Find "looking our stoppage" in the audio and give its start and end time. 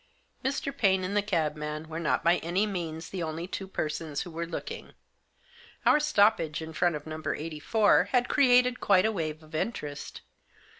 4.47-6.59